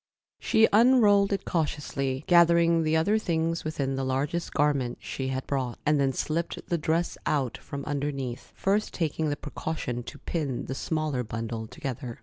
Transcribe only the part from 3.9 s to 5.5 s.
the largest garment she had